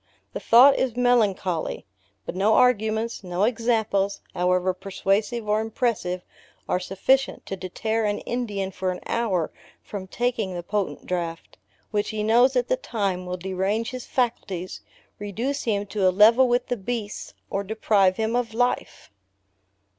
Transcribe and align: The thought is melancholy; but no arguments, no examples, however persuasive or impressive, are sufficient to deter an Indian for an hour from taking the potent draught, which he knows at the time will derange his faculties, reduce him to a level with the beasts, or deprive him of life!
The 0.33 0.39
thought 0.39 0.77
is 0.79 0.95
melancholy; 0.97 1.85
but 2.25 2.35
no 2.35 2.55
arguments, 2.55 3.23
no 3.23 3.43
examples, 3.43 4.19
however 4.33 4.73
persuasive 4.73 5.47
or 5.47 5.61
impressive, 5.61 6.23
are 6.67 6.79
sufficient 6.79 7.45
to 7.45 7.55
deter 7.55 8.05
an 8.05 8.17
Indian 8.21 8.71
for 8.71 8.89
an 8.91 8.99
hour 9.05 9.51
from 9.83 10.07
taking 10.07 10.55
the 10.55 10.63
potent 10.63 11.05
draught, 11.05 11.59
which 11.91 12.09
he 12.09 12.23
knows 12.23 12.55
at 12.55 12.67
the 12.67 12.77
time 12.77 13.27
will 13.27 13.37
derange 13.37 13.91
his 13.91 14.07
faculties, 14.07 14.81
reduce 15.19 15.65
him 15.65 15.85
to 15.85 16.09
a 16.09 16.09
level 16.09 16.47
with 16.47 16.65
the 16.65 16.77
beasts, 16.77 17.35
or 17.51 17.63
deprive 17.63 18.17
him 18.17 18.35
of 18.35 18.55
life! 18.55 19.11